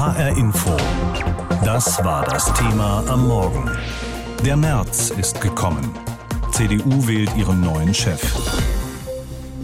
[0.00, 0.74] HR Info.
[1.62, 3.70] Das war das Thema am Morgen.
[4.42, 5.94] Der März ist gekommen.
[6.52, 8.79] CDU wählt ihren neuen Chef.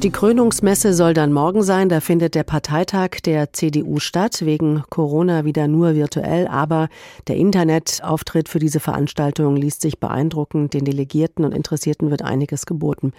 [0.07, 1.89] Die Krönungsmesse soll dann morgen sein.
[1.89, 4.47] Da findet der Parteitag der CDU statt.
[4.47, 6.47] Wegen Corona wieder nur virtuell.
[6.47, 6.89] Aber
[7.27, 10.75] der Internetauftritt für diese Veranstaltung liest sich beeindruckend.
[10.75, 13.15] Den Delegierten und Interessierten wird einiges geboten.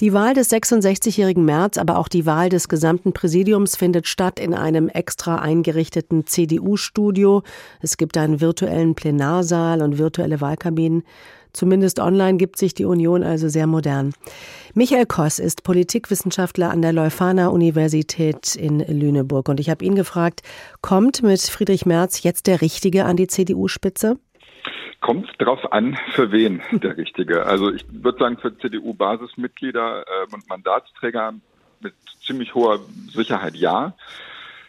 [0.00, 4.54] Die Wahl des 66-jährigen März, aber auch die Wahl des gesamten Präsidiums findet statt in
[4.54, 7.44] einem extra eingerichteten CDU-Studio.
[7.80, 11.04] Es gibt einen virtuellen Plenarsaal und virtuelle Wahlkabinen.
[11.54, 14.12] Zumindest online gibt sich die Union also sehr modern.
[14.74, 19.48] Michael Koss ist Politikwissenschaftler an der Leuphana Universität in Lüneburg.
[19.48, 20.42] Und ich habe ihn gefragt,
[20.82, 24.18] kommt mit Friedrich Merz jetzt der Richtige an die CDU-Spitze?
[25.00, 27.46] Kommt drauf an, für wen der Richtige.
[27.46, 31.34] Also ich würde sagen, für CDU-Basismitglieder äh, und Mandatsträger
[31.80, 31.94] mit
[32.26, 32.80] ziemlich hoher
[33.12, 33.94] Sicherheit ja.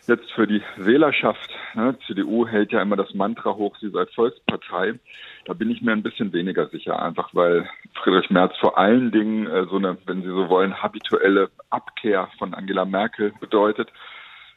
[0.07, 4.99] Jetzt für die Wählerschaft, ne, CDU hält ja immer das Mantra hoch, sie sei Volkspartei.
[5.45, 9.47] Da bin ich mir ein bisschen weniger sicher, einfach weil Friedrich Merz vor allen Dingen
[9.47, 13.91] äh, so eine, wenn Sie so wollen, habituelle Abkehr von Angela Merkel bedeutet.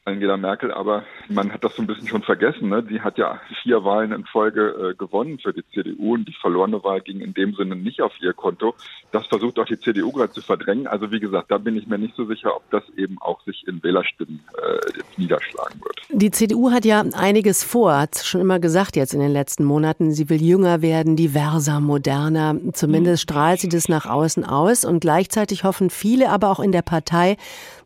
[0.09, 2.69] Angela Merkel, aber man hat das so ein bisschen schon vergessen.
[2.69, 2.83] Ne?
[2.83, 6.83] Die hat ja vier Wahlen in Folge äh, gewonnen für die CDU und die verlorene
[6.83, 8.75] Wahl ging in dem Sinne nicht auf ihr Konto.
[9.12, 10.87] Das versucht auch die CDU gerade zu verdrängen.
[10.87, 13.67] Also wie gesagt, da bin ich mir nicht so sicher, ob das eben auch sich
[13.69, 16.00] in Wählerstimmen äh, niederschlagen wird.
[16.11, 20.12] Die CDU hat ja einiges vor, hat schon immer gesagt jetzt in den letzten Monaten.
[20.12, 22.56] Sie will jünger werden, diverser, moderner.
[22.72, 23.33] Zumindest mhm.
[23.33, 27.37] strahlt sie das nach außen aus und gleichzeitig hoffen viele, aber auch in der Partei,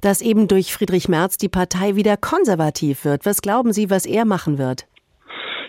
[0.01, 3.27] dass eben durch Friedrich Merz die Partei wieder konservativ wird.
[3.27, 4.87] Was glauben Sie, was er machen wird?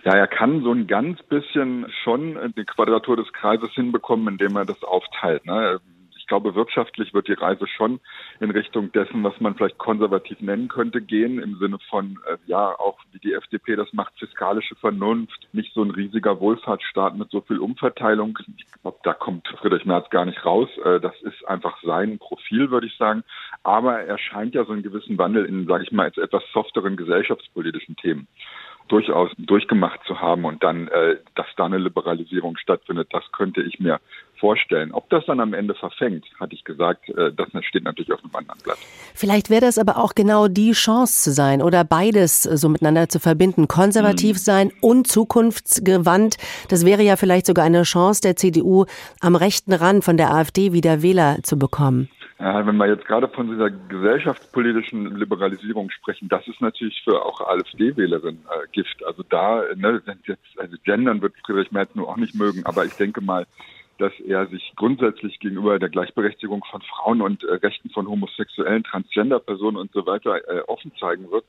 [0.03, 4.65] Ja, er kann so ein ganz bisschen schon die Quadratur des Kreises hinbekommen, indem er
[4.65, 5.45] das aufteilt.
[5.45, 5.79] Ne?
[6.33, 7.99] Ich glaube, wirtschaftlich wird die Reise schon
[8.39, 12.69] in Richtung dessen, was man vielleicht konservativ nennen könnte, gehen, im Sinne von, äh, ja,
[12.79, 17.41] auch wie die FDP das macht, fiskalische Vernunft, nicht so ein riesiger Wohlfahrtsstaat mit so
[17.41, 18.39] viel Umverteilung.
[18.57, 20.69] Ich glaube, da kommt Friedrich Merz gar nicht raus.
[20.83, 23.23] Äh, das ist einfach sein Profil, würde ich sagen.
[23.61, 26.97] Aber er scheint ja so einen gewissen Wandel in, sage ich mal, jetzt etwas softeren
[26.97, 28.27] gesellschaftspolitischen Themen
[28.87, 33.79] durchaus durchgemacht zu haben und dann, äh, dass da eine Liberalisierung stattfindet, das könnte ich
[33.79, 33.99] mir
[34.43, 34.91] vorstellen.
[34.91, 38.35] Ob das dann am Ende verfängt, hatte ich gesagt, äh, das steht natürlich auf einem
[38.35, 38.77] anderen Blatt.
[39.15, 43.21] Vielleicht wäre das aber auch genau die Chance zu sein oder beides so miteinander zu
[43.21, 43.69] verbinden.
[43.69, 44.39] Konservativ mhm.
[44.41, 46.35] sein und zukunftsgewandt.
[46.67, 48.83] Das wäre ja vielleicht sogar eine Chance der CDU,
[49.21, 52.09] am rechten Rand von der AfD wieder Wähler zu bekommen.
[52.37, 57.39] Ja, wenn wir jetzt gerade von dieser gesellschaftspolitischen Liberalisierung sprechen, das ist natürlich für auch
[57.39, 59.05] AfD-Wählerinnen äh, Gift.
[59.05, 62.91] Also da, ne, jetzt, also gendern wird Friedrich Merz nur auch nicht mögen, aber ich
[62.95, 63.45] denke mal,
[63.97, 69.77] dass er sich grundsätzlich gegenüber der Gleichberechtigung von Frauen und äh, Rechten von homosexuellen, Transgender-Personen
[69.77, 71.45] und so weiter äh, offen zeigen wird.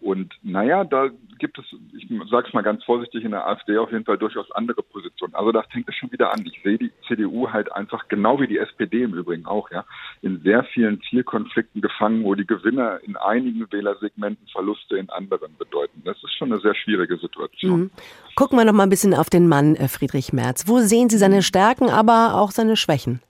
[0.00, 1.08] Und naja, da
[1.38, 1.64] gibt es,
[1.96, 5.34] ich sage es mal ganz vorsichtig, in der AfD auf jeden Fall durchaus andere Positionen.
[5.34, 6.44] Also da fängt es schon wieder an.
[6.46, 9.84] Ich sehe die CDU halt einfach, genau wie die SPD im Übrigen auch, ja,
[10.22, 16.02] in sehr vielen Zielkonflikten gefangen, wo die Gewinner in einigen Wählersegmenten Verluste in anderen bedeuten.
[16.04, 17.80] Das ist schon eine sehr schwierige Situation.
[17.80, 17.90] Mhm.
[18.34, 20.68] Gucken wir noch mal ein bisschen auf den Mann äh, Friedrich Merz.
[20.68, 23.22] Wo sehen Sie seine Stärken, aber auch seine Schwächen?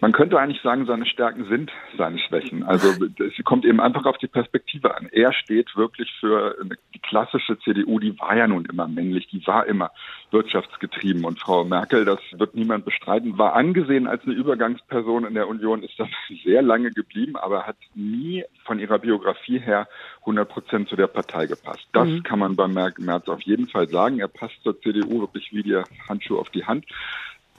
[0.00, 2.62] Man könnte eigentlich sagen, seine Stärken sind seine Schwächen.
[2.62, 5.08] Also es kommt eben einfach auf die Perspektive an.
[5.12, 6.56] Er steht wirklich für
[6.94, 9.90] die klassische CDU, die war ja nun immer männlich, die war immer
[10.30, 11.24] wirtschaftsgetrieben.
[11.24, 15.82] Und Frau Merkel, das wird niemand bestreiten, war angesehen als eine Übergangsperson in der Union,
[15.82, 16.08] ist das
[16.44, 19.88] sehr lange geblieben, aber hat nie von ihrer Biografie her
[20.20, 21.86] 100 Prozent zu der Partei gepasst.
[21.92, 22.22] Das mhm.
[22.22, 24.18] kann man bei Merz auf jeden Fall sagen.
[24.18, 26.84] Er passt zur CDU wirklich wie der Handschuh auf die Hand.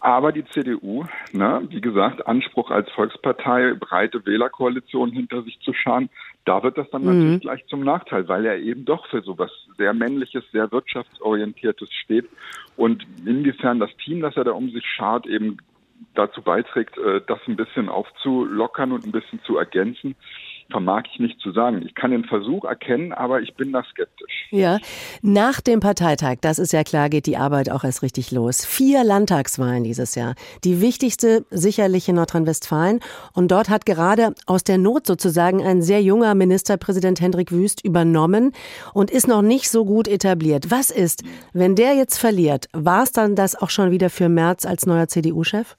[0.07, 1.03] Aber die CDU,
[1.34, 6.09] ne, wie gesagt, Anspruch als Volkspartei, breite Wählerkoalition hinter sich zu scharen,
[6.45, 7.07] da wird das dann mhm.
[7.07, 12.29] natürlich gleich zum Nachteil, weil er eben doch für sowas sehr männliches, sehr wirtschaftsorientiertes steht.
[12.78, 15.57] Und inwiefern das Team, das er da um sich schart, eben
[16.16, 20.16] dazu beiträgt, äh, das ein bisschen aufzulockern und ein bisschen zu ergänzen,
[20.69, 21.81] vermag ich nicht zu sagen.
[21.85, 24.47] Ich kann den Versuch erkennen, aber ich bin da skeptisch.
[24.52, 24.79] Ja,
[25.22, 28.66] nach dem Parteitag, das ist ja klar, geht die Arbeit auch erst richtig los.
[28.66, 30.35] Vier Landtagswahlen dieses Jahr.
[30.64, 32.99] Die wichtigste sicherlich in Nordrhein-Westfalen.
[33.34, 38.52] Und dort hat gerade aus der Not sozusagen ein sehr junger Ministerpräsident Hendrik Wüst übernommen
[38.93, 40.72] und ist noch nicht so gut etabliert.
[40.72, 41.23] Was ist,
[41.53, 42.67] wenn der jetzt verliert?
[42.73, 45.75] War es dann das auch schon wieder für Merz als neuer CDU-Chef?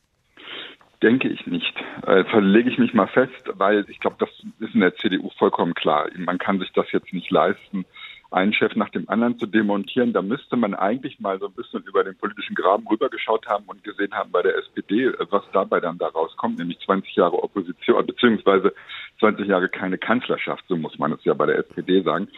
[1.02, 1.74] Denke ich nicht.
[2.06, 5.74] Äh, verlege ich mich mal fest, weil ich glaube, das ist in der CDU vollkommen
[5.74, 6.08] klar.
[6.16, 7.84] Man kann sich das jetzt nicht leisten,
[8.30, 10.12] einen Chef nach dem anderen zu demontieren.
[10.12, 13.84] Da müsste man eigentlich mal so ein bisschen über den politischen Graben rübergeschaut haben und
[13.84, 18.74] gesehen haben bei der SPD, was dabei dann da rauskommt, nämlich 20 Jahre Opposition, beziehungsweise
[19.20, 22.28] 20 Jahre keine Kanzlerschaft, so muss man es ja bei der SPD sagen.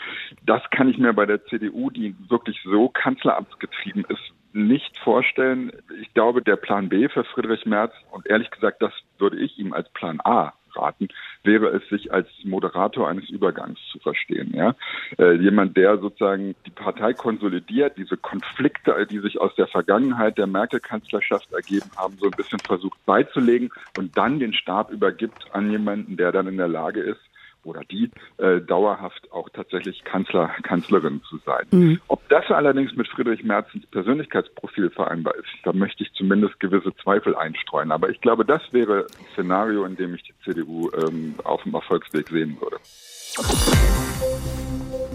[0.44, 5.72] Das kann ich mir bei der CDU, die wirklich so kanzleramtsgetrieben ist, nicht vorstellen.
[6.00, 9.72] Ich glaube, der Plan B für Friedrich Merz, und ehrlich gesagt, das würde ich ihm
[9.72, 11.08] als Plan A raten,
[11.42, 14.52] wäre es, sich als Moderator eines Übergangs zu verstehen.
[14.54, 14.74] Ja?
[15.18, 20.46] Äh, jemand, der sozusagen die Partei konsolidiert, diese Konflikte, die sich aus der Vergangenheit der
[20.46, 26.16] Merkel-Kanzlerschaft ergeben haben, so ein bisschen versucht beizulegen und dann den Stab übergibt an jemanden,
[26.16, 27.20] der dann in der Lage ist,
[27.64, 31.66] oder die äh, dauerhaft auch tatsächlich Kanzler, Kanzlerin zu sein.
[31.70, 32.00] Mhm.
[32.08, 37.36] Ob das allerdings mit Friedrich Merzens Persönlichkeitsprofil vereinbar ist, da möchte ich zumindest gewisse Zweifel
[37.36, 37.92] einstreuen.
[37.92, 41.74] Aber ich glaube, das wäre ein Szenario, in dem ich die CDU ähm, auf dem
[41.74, 42.76] Erfolgsweg sehen würde.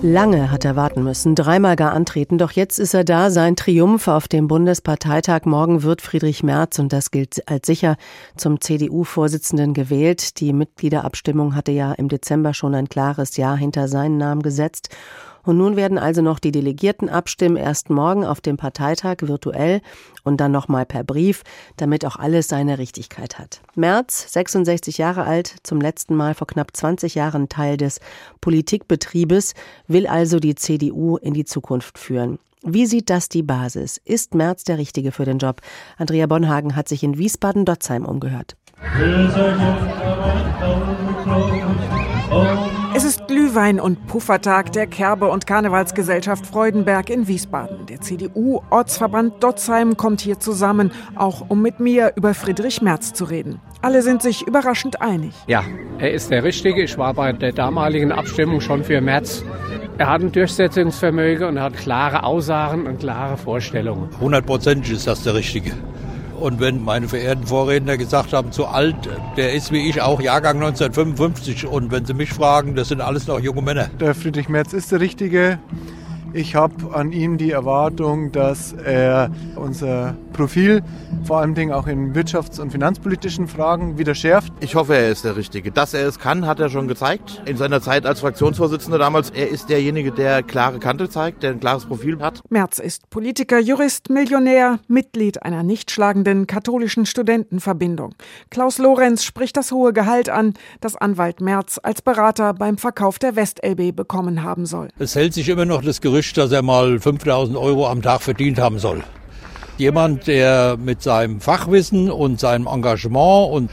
[0.01, 4.07] Lange hat er warten müssen, dreimal gar antreten, doch jetzt ist er da, sein Triumph
[4.07, 5.45] auf dem Bundesparteitag.
[5.45, 7.95] Morgen wird Friedrich Merz, und das gilt als sicher,
[8.35, 10.39] zum CDU-Vorsitzenden gewählt.
[10.41, 14.89] Die Mitgliederabstimmung hatte ja im Dezember schon ein klares Ja hinter seinen Namen gesetzt.
[15.45, 19.81] Und nun werden also noch die Delegierten abstimmen, erst morgen auf dem Parteitag virtuell
[20.23, 21.43] und dann nochmal per Brief,
[21.77, 23.61] damit auch alles seine Richtigkeit hat.
[23.75, 27.99] Merz, 66 Jahre alt, zum letzten Mal vor knapp 20 Jahren Teil des
[28.41, 29.53] Politikbetriebes,
[29.87, 32.39] will also die CDU in die Zukunft führen.
[32.67, 34.01] Wie sieht das die Basis?
[34.03, 35.61] Ist Merz der Richtige für den Job?
[35.97, 38.57] Andrea Bonhagen hat sich in Wiesbaden-Dotzheim umgehört.
[42.95, 43.24] Es ist
[43.55, 47.85] Glühwein- und Puffertag der Kerbe- und Karnevalsgesellschaft Freudenberg in Wiesbaden.
[47.85, 53.61] Der CDU-Ortsverband Dotzheim kommt hier zusammen, auch um mit mir über Friedrich Merz zu reden.
[53.81, 55.31] Alle sind sich überraschend einig.
[55.47, 55.63] Ja,
[55.99, 56.83] er ist der Richtige.
[56.83, 59.45] Ich war bei der damaligen Abstimmung schon für Merz.
[59.97, 64.09] Er hat ein Durchsetzungsvermögen und er hat klare Aussagen und klare Vorstellungen.
[64.19, 65.71] Hundertprozentig ist das der Richtige.
[66.39, 68.95] Und wenn meine verehrten Vorredner gesagt haben, zu alt,
[69.37, 71.65] der ist wie ich auch Jahrgang 1955.
[71.67, 73.89] Und wenn Sie mich fragen, das sind alles noch junge Männer.
[73.99, 75.59] Der Friedrich Merz ist der Richtige.
[76.35, 80.83] Ich habe an ihm die Erwartung, dass er unser Profil
[81.23, 84.51] vor allem Dingen auch in wirtschafts- und finanzpolitischen Fragen wieder schärft.
[84.59, 85.71] Ich hoffe, er ist der Richtige.
[85.71, 87.41] Dass er es kann, hat er schon gezeigt.
[87.45, 89.29] In seiner Zeit als Fraktionsvorsitzender damals.
[89.29, 92.41] Er ist derjenige, der klare Kante zeigt, der ein klares Profil hat.
[92.49, 98.13] Merz ist Politiker, Jurist, Millionär, Mitglied einer nicht schlagenden katholischen Studentenverbindung.
[98.49, 103.37] Klaus Lorenz spricht das hohe Gehalt an, das Anwalt Merz als Berater beim Verkauf der
[103.37, 104.89] WestLB bekommen haben soll.
[104.99, 108.21] Es hält sich immer noch das Gerücht Gerücht, dass er mal 5000 Euro am Tag
[108.21, 109.03] verdient haben soll.
[109.77, 113.71] Jemand, der mit seinem Fachwissen und seinem Engagement und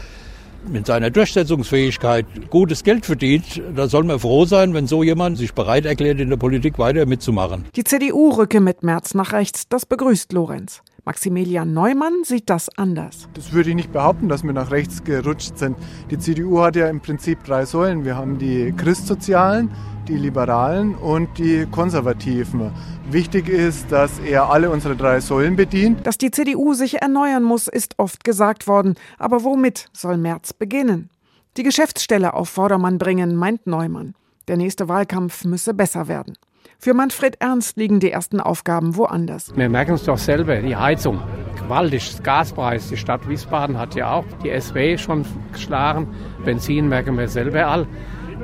[0.69, 5.55] mit seiner Durchsetzungsfähigkeit gutes Geld verdient, da soll man froh sein, wenn so jemand sich
[5.55, 7.65] bereit erklärt, in der Politik weiter mitzumachen.
[7.75, 10.83] Die CDU rücke mit März nach rechts, das begrüßt Lorenz.
[11.05, 13.29] Maximilian Neumann sieht das anders.
[13.35, 15.77] Das würde ich nicht behaupten, dass wir nach rechts gerutscht sind.
[16.11, 18.05] Die CDU hat ja im Prinzip drei Säulen.
[18.05, 19.73] Wir haben die Christsozialen,
[20.07, 22.71] die Liberalen und die Konservativen.
[23.11, 26.07] Wichtig ist, dass er alle unsere drei Säulen bedient.
[26.07, 28.95] Dass die CDU sich erneuern muss, ist oft gesagt worden.
[29.19, 31.11] Aber womit soll Merz beginnen?
[31.57, 34.15] Die Geschäftsstelle auf Vordermann bringen, meint Neumann.
[34.47, 36.35] Der nächste Wahlkampf müsse besser werden.
[36.79, 39.53] Für Manfred Ernst liegen die ersten Aufgaben woanders.
[39.57, 41.21] Wir merken es doch selber, die Heizung.
[41.57, 42.89] Gewaltig, Gaspreis.
[42.89, 46.09] Die Stadt Wiesbaden hat ja auch die SW schon geschlagen.
[46.45, 47.87] Benzin merken wir selber all.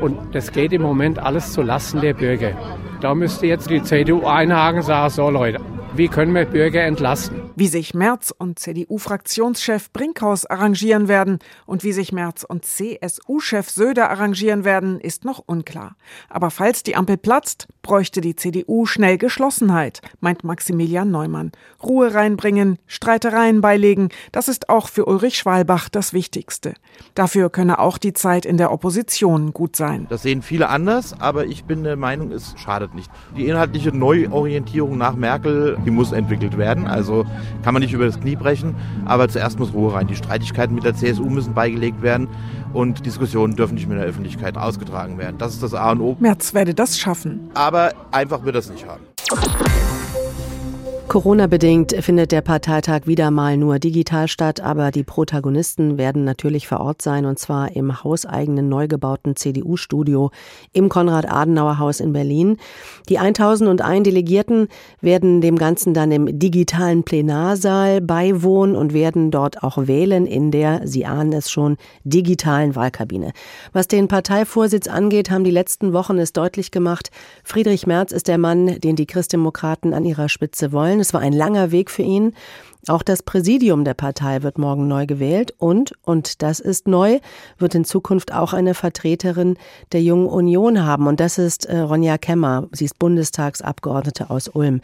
[0.01, 2.53] Und das geht im Moment alles zu Lasten der Bürger.
[3.01, 5.61] Da müsste jetzt die CDU einhaken und sagen, so Leute,
[5.95, 7.41] wie können wir Bürger entlasten?
[7.57, 14.11] Wie sich Merz und CDU-Fraktionschef Brinkhaus arrangieren werden und wie sich Merz und CSU-Chef Söder
[14.11, 15.97] arrangieren werden, ist noch unklar.
[16.29, 21.53] Aber falls die Ampel platzt, bräuchte die CDU schnell Geschlossenheit, meint Maximilian Neumann.
[21.83, 26.75] Ruhe reinbringen, Streitereien beilegen, das ist auch für Ulrich Schwalbach das Wichtigste.
[27.15, 30.07] Dafür könne auch die Zeit in der Opposition gut sein.
[30.11, 33.11] Das sehen viele anders, aber ich bin der Meinung, es schadet nicht.
[33.37, 36.87] Die inhaltliche Neuorientierung nach Merkel, die muss entwickelt werden.
[36.87, 37.25] Also
[37.63, 40.07] kann man nicht über das Knie brechen, aber zuerst muss Ruhe rein.
[40.07, 42.29] Die Streitigkeiten mit der CSU müssen beigelegt werden
[42.73, 45.37] und Diskussionen dürfen nicht mehr in der Öffentlichkeit ausgetragen werden.
[45.39, 46.17] Das ist das A und O.
[46.21, 47.51] Merz werde das schaffen.
[47.55, 49.05] Aber einfach wird das nicht haben.
[51.09, 56.81] Corona-bedingt findet der Parteitag wieder mal nur digital statt, aber die Protagonisten werden natürlich vor
[56.81, 60.31] Ort sein und zwar im hauseigenen neu gebauten CDU-Studio
[60.75, 62.59] im Konrad-Adenauer-Haus in Berlin.
[63.09, 64.69] Die 1001 Delegierten
[65.01, 70.87] werden dem Ganzen dann im digitalen Plenarsaal beiwohnen und werden dort auch wählen in der,
[70.87, 73.33] Sie ahnen es schon, digitalen Wahlkabine.
[73.73, 77.11] Was den Parteivorsitz angeht, haben die letzten Wochen es deutlich gemacht,
[77.45, 80.98] Friedrich Merz ist der Mann, den die Christdemokraten an ihrer Spitze wollen.
[81.01, 82.35] Es war ein langer Weg für ihn.
[82.87, 87.19] Auch das Präsidium der Partei wird morgen neu gewählt und, und das ist neu,
[87.59, 89.59] wird in Zukunft auch eine Vertreterin
[89.93, 91.07] der Jungen Union haben.
[91.07, 92.69] Und das ist äh, Ronja Kemmer.
[92.73, 94.81] Sie ist Bundestagsabgeordnete aus Ulm.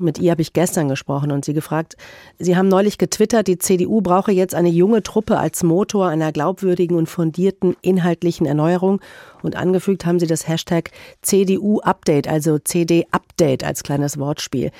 [0.00, 1.96] Mit ihr habe ich gestern gesprochen und sie gefragt,
[2.38, 6.96] Sie haben neulich getwittert, die CDU brauche jetzt eine junge Truppe als Motor einer glaubwürdigen
[6.96, 9.00] und fundierten inhaltlichen Erneuerung.
[9.42, 10.90] Und angefügt haben Sie das Hashtag
[11.22, 14.70] CDU-Update, also CD-Update als kleines Wortspiel.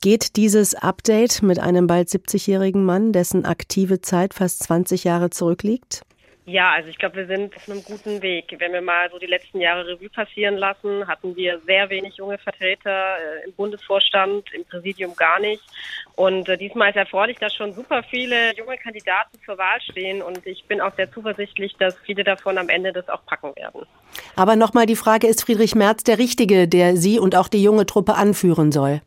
[0.00, 6.02] Geht dieses Update mit einem bald 70-jährigen Mann, dessen aktive Zeit fast 20 Jahre zurückliegt?
[6.48, 8.56] Ja, also ich glaube, wir sind auf einem guten Weg.
[8.58, 12.38] Wenn wir mal so die letzten Jahre Revue passieren lassen, hatten wir sehr wenig junge
[12.38, 15.62] Vertreter äh, im Bundesvorstand, im Präsidium gar nicht.
[16.16, 20.22] Und äh, diesmal ist erfreulich, dass schon super viele junge Kandidaten zur Wahl stehen.
[20.22, 23.82] Und ich bin auch sehr zuversichtlich, dass viele davon am Ende das auch packen werden.
[24.34, 27.84] Aber nochmal die Frage, ist Friedrich Merz der Richtige, der Sie und auch die junge
[27.84, 29.02] Truppe anführen soll?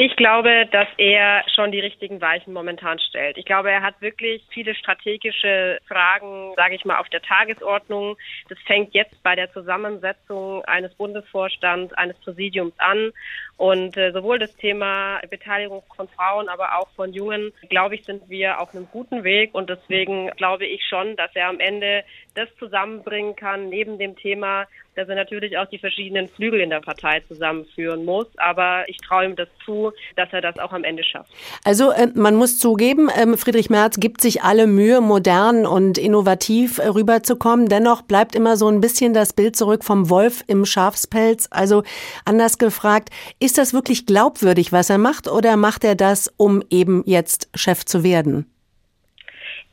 [0.00, 3.36] Ich glaube, dass er schon die richtigen Weichen momentan stellt.
[3.36, 8.16] Ich glaube, er hat wirklich viele strategische Fragen, sage ich mal, auf der Tagesordnung.
[8.48, 13.10] Das fängt jetzt bei der Zusammensetzung eines Bundesvorstands, eines Präsidiums an.
[13.58, 18.30] Und äh, sowohl das Thema Beteiligung von Frauen, aber auch von Jungen, glaube ich, sind
[18.30, 19.52] wir auf einem guten Weg.
[19.52, 24.66] Und deswegen glaube ich schon, dass er am Ende das zusammenbringen kann, neben dem Thema,
[24.94, 28.26] dass er natürlich auch die verschiedenen Flügel in der Partei zusammenführen muss.
[28.36, 31.30] Aber ich traue ihm das zu, dass er das auch am Ende schafft.
[31.64, 36.78] Also äh, man muss zugeben, äh, Friedrich Merz gibt sich alle Mühe, modern und innovativ
[36.78, 37.68] äh, rüberzukommen.
[37.68, 41.48] Dennoch bleibt immer so ein bisschen das Bild zurück vom Wolf im Schafspelz.
[41.50, 41.84] Also
[42.24, 43.10] anders gefragt,
[43.56, 48.04] das wirklich glaubwürdig, was er macht, oder macht er das, um eben jetzt Chef zu
[48.04, 48.52] werden?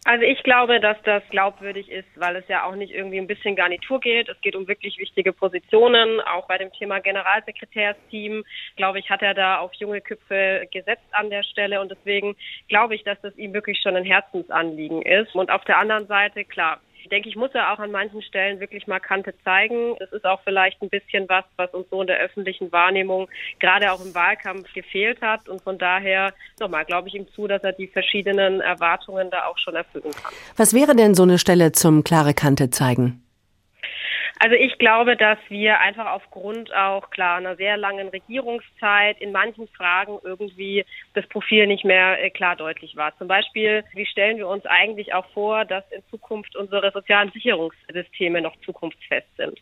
[0.08, 3.56] Also ich glaube, dass das glaubwürdig ist, weil es ja auch nicht irgendwie ein bisschen
[3.56, 4.30] Garnitur geht.
[4.30, 6.22] Es geht um wirklich wichtige Positionen.
[6.22, 8.44] Auch bei dem Thema Generalsekretärsteam,
[8.76, 11.82] glaube ich, hat er da auf junge Köpfe gesetzt an der Stelle.
[11.82, 12.36] Und deswegen
[12.68, 15.34] glaube ich, dass das ihm wirklich schon ein Herzensanliegen ist.
[15.34, 16.80] Und auf der anderen Seite, klar,
[17.10, 19.96] denke ich, muss er auch an manchen Stellen wirklich markante zeigen.
[20.00, 23.28] Das ist auch vielleicht ein bisschen was, was uns so in der öffentlichen Wahrnehmung
[23.60, 25.48] gerade auch im Wahlkampf gefehlt hat.
[25.50, 29.58] Und von daher, nochmal, glaube ich ihm zu, dass er die verschiedenen Erwartungen da auch
[29.58, 30.34] schon erfüllen kann.
[30.58, 33.25] Was wäre denn so eine Stelle zum klare Kante zeigen?
[34.38, 39.68] Also ich glaube, dass wir einfach aufgrund auch klar einer sehr langen Regierungszeit in manchen
[39.70, 43.18] Fragen irgendwie das Profil nicht mehr äh, klar deutlich war.
[43.18, 48.42] Zum Beispiel, wie stellen wir uns eigentlich auch vor, dass in Zukunft unsere sozialen Sicherungssysteme
[48.42, 49.58] noch zukunftsfest sind?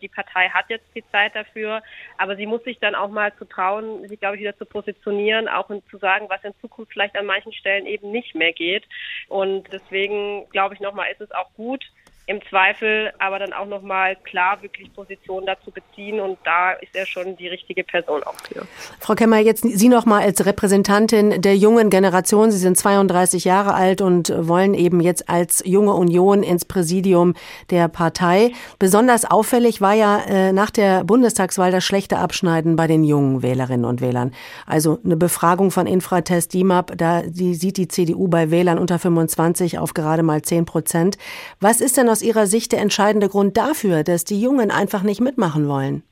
[0.00, 1.82] Die Partei hat jetzt die Zeit dafür,
[2.16, 5.48] aber sie muss sich dann auch mal zu trauen, sich, glaube ich, wieder zu positionieren,
[5.48, 8.84] auch zu sagen, was in Zukunft vielleicht an manchen Stellen eben nicht mehr geht.
[9.28, 11.84] Und deswegen glaube ich nochmal, ist es auch gut,
[12.26, 17.04] im Zweifel aber dann auch nochmal klar wirklich Position dazu beziehen und da ist er
[17.04, 18.66] schon die richtige Person auch für.
[18.98, 22.50] Frau Kemmer, jetzt Sie nochmal als Repräsentantin der jungen Generation.
[22.50, 27.34] Sie sind 32 Jahre alt und wollen eben jetzt als junge Union ins Präsidium
[27.70, 28.52] der Partei.
[28.78, 33.84] Besonders auffällig war ja äh, nach der Bundestagswahl das schlechte Abschneiden bei den jungen Wählerinnen
[33.84, 34.32] und Wählern.
[34.66, 39.78] Also eine Befragung von Infratest DIMAP, da die sieht die CDU bei Wählern unter 25
[39.78, 41.18] auf gerade mal 10 Prozent.
[41.60, 45.20] Was ist denn aus Ihrer Sicht der entscheidende Grund dafür, dass die Jungen einfach nicht
[45.20, 46.04] mitmachen wollen?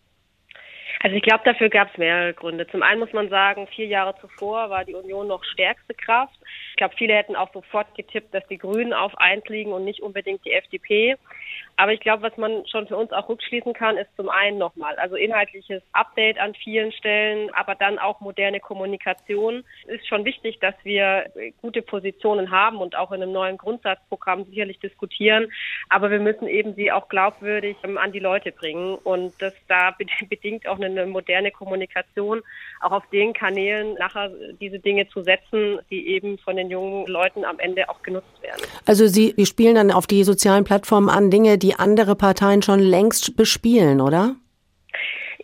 [0.99, 2.67] Also ich glaube, dafür gab es mehrere Gründe.
[2.67, 6.35] Zum einen muss man sagen, vier Jahre zuvor war die Union noch stärkste Kraft.
[6.71, 10.03] Ich glaube, viele hätten auch sofort getippt, dass die Grünen auf eins liegen und nicht
[10.03, 11.17] unbedingt die FDP.
[11.77, 14.95] Aber ich glaube, was man schon für uns auch rückschließen kann, ist zum einen nochmal,
[14.97, 19.65] also inhaltliches Update an vielen Stellen, aber dann auch moderne Kommunikation.
[19.87, 21.27] Es ist schon wichtig, dass wir
[21.61, 25.49] gute Positionen haben und auch in einem neuen Grundsatzprogramm sicherlich diskutieren.
[25.89, 28.97] Aber wir müssen eben sie auch glaubwürdig ähm, an die Leute bringen.
[28.97, 29.95] Und das da
[30.29, 32.43] bedingt auch eine moderne Kommunikation,
[32.81, 37.45] auch auf den Kanälen nachher diese Dinge zu setzen, die eben von den jungen Leuten
[37.45, 38.63] am Ende auch genutzt werden.
[38.87, 42.81] Also Sie, Sie spielen dann auf die sozialen Plattformen an Dinge, die andere Parteien schon
[42.81, 44.37] längst bespielen, oder?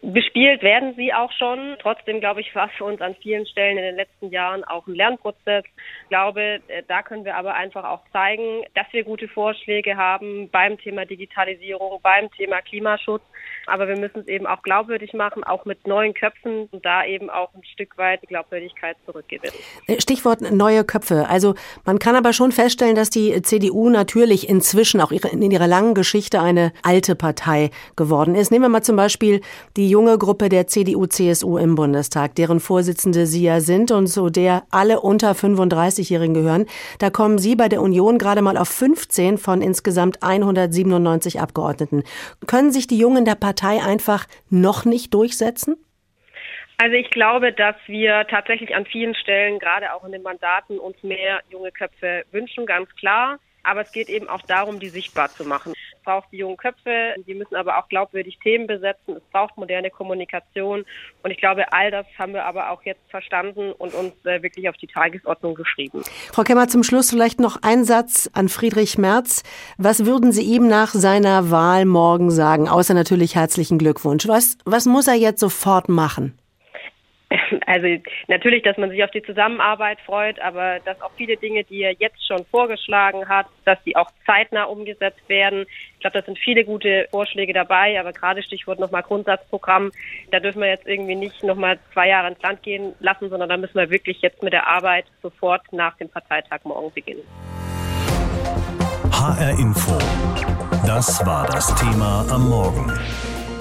[0.02, 1.76] Bespielt werden sie auch schon.
[1.80, 4.94] Trotzdem, glaube ich, war für uns an vielen Stellen in den letzten Jahren auch ein
[4.94, 5.64] Lernprozess.
[5.64, 10.50] Ich glaube, äh, da können wir aber einfach auch zeigen, dass wir gute Vorschläge haben
[10.50, 13.22] beim Thema Digitalisierung, beim Thema Klimaschutz
[13.68, 17.30] Aber wir müssen es eben auch glaubwürdig machen, auch mit neuen Köpfen und da eben
[17.30, 19.54] auch ein Stück weit die Glaubwürdigkeit zurückgewinnen.
[19.98, 21.28] Stichwort neue Köpfe.
[21.28, 25.94] Also man kann aber schon feststellen, dass die CDU natürlich inzwischen auch in ihrer langen
[25.94, 28.50] Geschichte eine alte Partei geworden ist.
[28.50, 29.40] Nehmen wir mal zum Beispiel
[29.76, 34.64] die junge Gruppe der CDU-CSU im Bundestag, deren Vorsitzende Sie ja sind und zu der
[34.70, 36.66] alle unter 35-Jährigen gehören.
[36.98, 42.02] Da kommen Sie bei der Union gerade mal auf 15 von insgesamt 197 Abgeordneten.
[42.46, 45.76] Können sich die Jungen der Partei Partei einfach noch nicht durchsetzen?
[46.76, 51.02] Also ich glaube, dass wir tatsächlich an vielen Stellen, gerade auch in den Mandaten, uns
[51.02, 53.40] mehr junge Köpfe wünschen, ganz klar.
[53.64, 55.74] Aber es geht eben auch darum, die sichtbar zu machen.
[56.08, 59.16] Braucht die jungen Köpfe, die müssen aber auch glaubwürdig Themen besetzen.
[59.16, 60.86] Es braucht moderne Kommunikation.
[61.22, 64.70] Und ich glaube, all das haben wir aber auch jetzt verstanden und uns äh, wirklich
[64.70, 66.02] auf die Tagesordnung geschrieben.
[66.32, 69.42] Frau Kemmer, zum Schluss vielleicht noch ein Satz an Friedrich Merz.
[69.76, 72.70] Was würden Sie ihm nach seiner Wahl morgen sagen?
[72.70, 74.26] Außer natürlich herzlichen Glückwunsch.
[74.26, 76.37] Was, was muss er jetzt sofort machen?
[77.66, 77.86] Also
[78.26, 81.92] natürlich, dass man sich auf die Zusammenarbeit freut, aber dass auch viele Dinge, die er
[81.92, 85.66] jetzt schon vorgeschlagen hat, dass die auch zeitnah umgesetzt werden.
[85.94, 89.90] Ich glaube, da sind viele gute Vorschläge dabei, aber gerade Stichwort nochmal Grundsatzprogramm,
[90.30, 93.56] da dürfen wir jetzt irgendwie nicht nochmal zwei Jahre ins Land gehen lassen, sondern da
[93.56, 97.22] müssen wir wirklich jetzt mit der Arbeit sofort nach dem Parteitag morgen beginnen.
[99.12, 99.98] HR Info.
[100.86, 102.92] Das war das Thema am Morgen.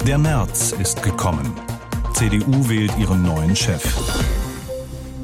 [0.06, 1.77] Der März ist gekommen.
[2.18, 4.37] CDU wählt ihren neuen Chef.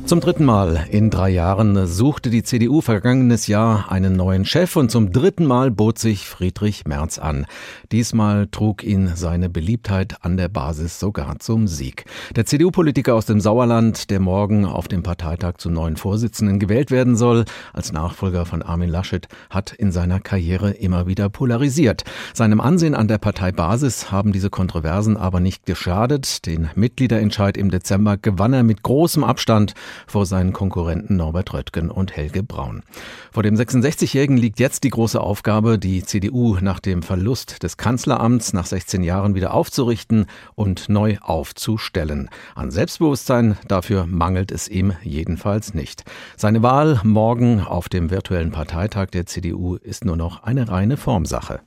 [0.06, 4.90] Zum dritten Mal in drei Jahren suchte die CDU vergangenes Jahr einen neuen Chef und
[4.90, 7.46] zum dritten Mal bot sich Friedrich Merz an.
[7.90, 12.04] Diesmal trug ihn seine Beliebtheit an der Basis sogar zum Sieg.
[12.36, 17.16] Der CDU-Politiker aus dem Sauerland, der morgen auf dem Parteitag zum neuen Vorsitzenden gewählt werden
[17.16, 22.04] soll, als Nachfolger von Armin Laschet, hat in seiner Karriere immer wieder polarisiert.
[22.34, 26.44] Seinem Ansehen an der Parteibasis haben diese Kontroversen aber nicht geschadet.
[26.44, 29.72] Den Mitgliederentscheid im Dezember gewann er mit großem Abstand
[30.06, 32.82] vor seinen Konkurrenten Norbert Röttgen und Helge Braun.
[33.32, 38.52] Vor dem 66-Jährigen liegt jetzt die große Aufgabe, die CDU nach dem Verlust des Kanzleramts
[38.52, 42.30] nach 16 Jahren wieder aufzurichten und neu aufzustellen.
[42.54, 46.04] An Selbstbewusstsein dafür mangelt es ihm jedenfalls nicht.
[46.36, 51.60] Seine Wahl morgen auf dem virtuellen Parteitag der CDU ist nur noch eine reine Formsache.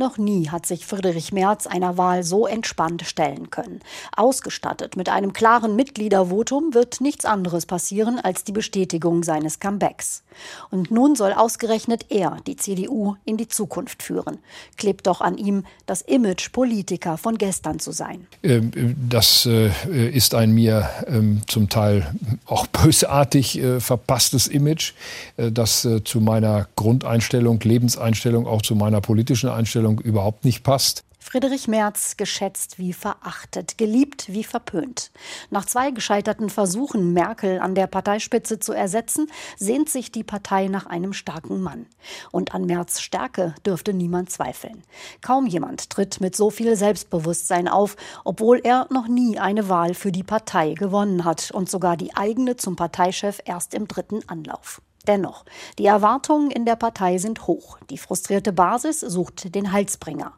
[0.00, 3.80] Noch nie hat sich Friedrich Merz einer Wahl so entspannt stellen können.
[4.16, 10.22] Ausgestattet mit einem klaren Mitgliedervotum wird nichts anderes passieren als die Bestätigung seines Comebacks.
[10.70, 14.38] Und nun soll ausgerechnet er die CDU in die Zukunft führen.
[14.78, 18.26] Klebt doch an ihm das Image, Politiker von gestern zu sein.
[18.42, 19.68] Ähm, das äh,
[20.08, 22.14] ist ein mir ähm, zum Teil
[22.46, 24.94] auch bösartig äh, verpasstes Image,
[25.36, 31.04] äh, das zu meiner Grundeinstellung, Lebenseinstellung, auch zu meiner politischen Einstellung Vorstellung überhaupt nicht passt.
[31.22, 35.10] Friedrich Merz geschätzt wie verachtet, geliebt wie verpönt.
[35.50, 40.86] Nach zwei gescheiterten Versuchen, Merkel an der Parteispitze zu ersetzen, sehnt sich die Partei nach
[40.86, 41.84] einem starken Mann.
[42.32, 44.82] Und an Merz Stärke dürfte niemand zweifeln.
[45.20, 50.12] Kaum jemand tritt mit so viel Selbstbewusstsein auf, obwohl er noch nie eine Wahl für
[50.12, 54.80] die Partei gewonnen hat und sogar die eigene zum Parteichef erst im dritten Anlauf.
[55.06, 55.44] Dennoch,
[55.78, 57.78] die Erwartungen in der Partei sind hoch.
[57.88, 60.32] Die frustrierte Basis sucht den Halsbringer.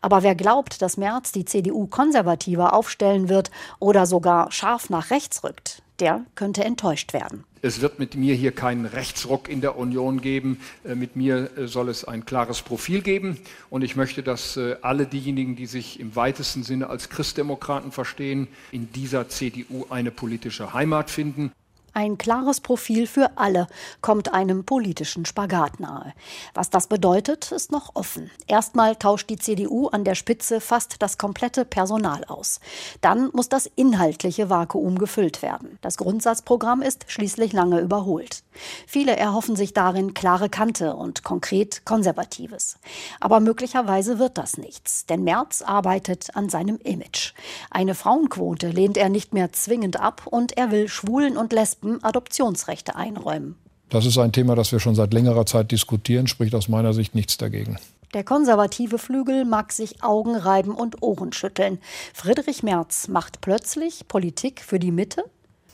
[0.00, 5.44] Aber wer glaubt, dass Merz die CDU konservativer aufstellen wird oder sogar scharf nach rechts
[5.44, 7.44] rückt, der könnte enttäuscht werden.
[7.60, 10.60] Es wird mit mir hier keinen Rechtsruck in der Union geben.
[10.84, 13.38] Äh, mit mir äh, soll es ein klares Profil geben.
[13.68, 18.46] Und ich möchte, dass äh, alle diejenigen, die sich im weitesten Sinne als Christdemokraten verstehen,
[18.70, 21.52] in dieser CDU eine politische Heimat finden.
[21.94, 23.66] Ein klares Profil für alle
[24.02, 26.12] kommt einem politischen Spagat nahe.
[26.54, 28.30] Was das bedeutet, ist noch offen.
[28.46, 32.60] Erstmal tauscht die CDU an der Spitze fast das komplette Personal aus.
[33.00, 35.78] Dann muss das inhaltliche Vakuum gefüllt werden.
[35.80, 38.42] Das Grundsatzprogramm ist schließlich lange überholt.
[38.86, 42.78] Viele erhoffen sich darin klare Kante und konkret Konservatives.
[43.18, 47.32] Aber möglicherweise wird das nichts, denn Merz arbeitet an seinem Image.
[47.70, 52.02] Eine Frauenquote lehnt er nicht mehr zwingend ab und er will Schwulen und Lesben Lesben
[52.02, 53.56] Adoptionsrechte einräumen.
[53.90, 57.14] Das ist ein Thema, das wir schon seit längerer Zeit diskutieren, spricht aus meiner Sicht
[57.14, 57.78] nichts dagegen.
[58.14, 61.78] Der konservative Flügel mag sich Augen reiben und Ohren schütteln.
[62.14, 65.24] Friedrich Merz macht plötzlich Politik für die Mitte?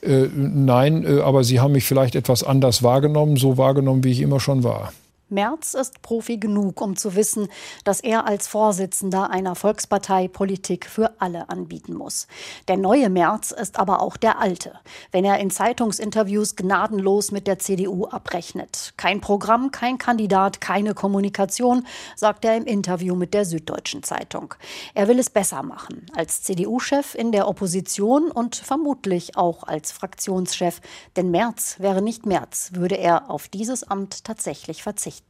[0.02, 4.20] Äh, nein, äh, aber Sie haben mich vielleicht etwas anders wahrgenommen, so wahrgenommen, wie ich
[4.20, 4.92] immer schon war.
[5.34, 7.48] Merz ist Profi genug, um zu wissen,
[7.82, 12.28] dass er als Vorsitzender einer Volkspartei Politik für alle anbieten muss.
[12.68, 14.78] Der neue Merz ist aber auch der alte,
[15.10, 18.94] wenn er in Zeitungsinterviews gnadenlos mit der CDU abrechnet.
[18.96, 24.54] Kein Programm, kein Kandidat, keine Kommunikation, sagt er im Interview mit der Süddeutschen Zeitung.
[24.94, 30.80] Er will es besser machen, als CDU-Chef in der Opposition und vermutlich auch als Fraktionschef.
[31.16, 35.23] Denn Merz wäre nicht Merz, würde er auf dieses Amt tatsächlich verzichten.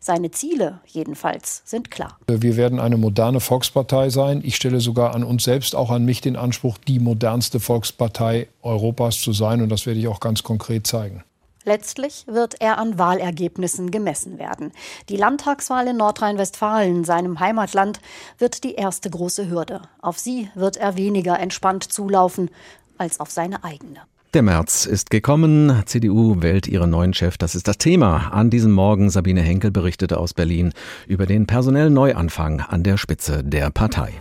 [0.00, 2.18] Seine Ziele jedenfalls sind klar.
[2.26, 4.40] Wir werden eine moderne Volkspartei sein.
[4.44, 9.20] Ich stelle sogar an uns selbst, auch an mich den Anspruch, die modernste Volkspartei Europas
[9.20, 9.62] zu sein.
[9.62, 11.24] Und das werde ich auch ganz konkret zeigen.
[11.64, 14.72] Letztlich wird er an Wahlergebnissen gemessen werden.
[15.10, 18.00] Die Landtagswahl in Nordrhein-Westfalen, seinem Heimatland,
[18.38, 19.82] wird die erste große Hürde.
[20.00, 22.50] Auf sie wird er weniger entspannt zulaufen
[22.96, 24.00] als auf seine eigene.
[24.32, 25.82] Der März ist gekommen.
[25.86, 27.36] CDU wählt ihren neuen Chef.
[27.36, 28.28] Das ist das Thema.
[28.32, 30.72] An diesem Morgen Sabine Henkel berichtete aus Berlin
[31.08, 34.12] über den personellen Neuanfang an der Spitze der Partei.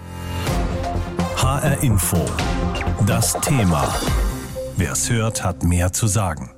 [1.35, 2.25] HR Info.
[3.05, 3.87] Das Thema.
[4.77, 6.49] Wer es hört, hat mehr zu sagen.